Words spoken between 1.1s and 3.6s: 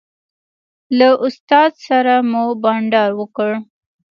استاد سره مو بانډار وکړ.